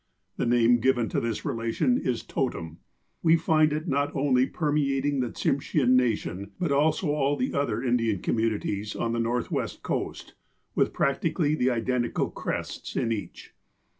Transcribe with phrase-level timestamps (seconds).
[0.37, 2.79] The name given to this relation is'' totem."
[3.21, 8.19] We find it not only permeating the Tsimshean nation, but also all the other Indian
[8.19, 10.33] communities on the Northwest coast,
[10.73, 13.53] with prac tically the identical crests in each.